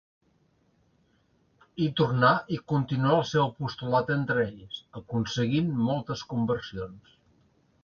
Hi 1.83 1.89
tornà 2.01 2.31
i 2.55 2.59
continuà 2.73 3.13
el 3.19 3.27
seu 3.33 3.43
apostolat 3.45 4.11
entre 4.17 4.47
ells, 4.49 4.81
aconseguint 5.03 5.71
moltes 5.91 6.27
conversions. 6.35 7.17